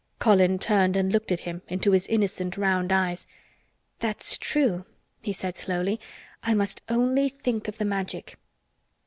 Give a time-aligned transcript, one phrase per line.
[0.17, 3.27] Colin turned and looked at him—into his innocent round eyes.
[3.99, 4.83] "That's true,"
[5.21, 5.99] he said slowly.
[6.41, 8.39] "I must only think of the Magic."